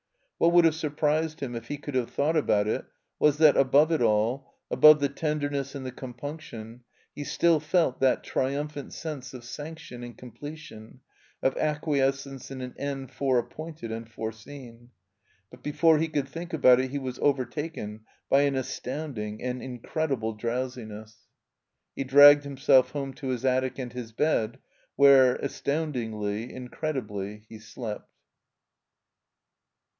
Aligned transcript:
What 0.39 0.51
wotdd 0.55 0.63
have 0.65 0.73
surprised 0.73 1.41
him 1.41 1.53
if 1.55 1.67
he 1.67 1.77
cotdd 1.77 1.93
have 1.93 2.09
thought 2.09 2.35
about 2.35 2.67
it 2.67 2.85
was 3.19 3.37
that, 3.37 3.55
above 3.55 3.91
it 3.91 4.01
all, 4.01 4.55
above 4.71 4.99
the 4.99 5.09
tenderness 5.09 5.75
and 5.75 5.85
the 5.85 5.91
compunction, 5.91 6.81
he 7.13 7.23
still 7.23 7.59
felt 7.59 7.99
that 7.99 8.23
triimiphant 8.23 8.91
sense 8.93 9.35
of 9.35 9.43
sanction 9.43 10.01
and 10.03 10.17
completion, 10.17 11.01
of 11.43 11.55
acquiescence 11.57 12.49
in 12.49 12.61
an 12.61 12.73
end 12.79 13.11
foreappointed 13.11 13.91
and 13.91 14.09
foreseen. 14.11 14.89
But 15.51 15.61
before 15.61 15.99
he 15.99 16.09
cotdd 16.09 16.27
think 16.29 16.53
about 16.53 16.79
it 16.79 16.89
he 16.89 16.97
was 16.97 17.19
over 17.19 17.45
taken 17.45 17.99
by 18.27 18.41
an 18.41 18.55
astoimding, 18.55 19.43
an 19.47 19.61
incredible 19.61 20.33
drowsiness. 20.33 21.27
He 21.95 22.03
dragged 22.03 22.43
himself 22.45 22.89
home 22.93 23.13
to 23.13 23.27
his 23.27 23.45
attic 23.45 23.77
and 23.77 23.93
his 23.93 24.11
bed, 24.11 24.57
where, 24.95 25.35
astoimdingly, 25.37 26.49
incredibly, 26.51 27.45
he 27.47 27.59
slept. 27.59 28.07